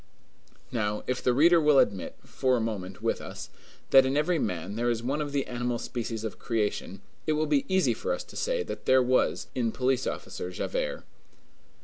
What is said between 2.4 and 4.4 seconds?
a moment, with us, that in every